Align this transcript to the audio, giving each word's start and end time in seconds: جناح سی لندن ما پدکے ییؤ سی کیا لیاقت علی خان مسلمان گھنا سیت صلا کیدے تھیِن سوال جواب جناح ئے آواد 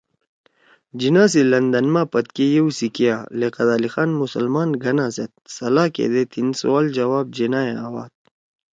جناح 0.99 1.27
سی 1.31 1.41
لندن 1.51 1.85
ما 1.93 2.03
پدکے 2.13 2.45
ییؤ 2.53 2.69
سی 2.77 2.87
کیا 2.95 3.15
لیاقت 3.39 3.67
علی 3.75 3.89
خان 3.93 4.09
مسلمان 4.21 4.69
گھنا 4.83 5.05
سیت 5.15 5.31
صلا 5.55 5.85
کیدے 5.95 6.23
تھیِن 6.31 6.47
سوال 6.59 6.85
جواب 6.97 7.25
جناح 7.37 7.63
ئے 7.67 7.73
آواد 7.87 8.11